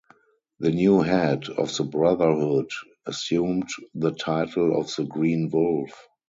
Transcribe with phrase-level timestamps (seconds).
[0.59, 2.71] The new head of the brotherhood
[3.05, 6.07] assumed the title of the Green Wolf.